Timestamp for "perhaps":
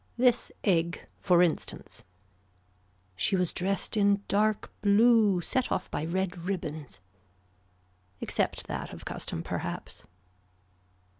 9.43-10.07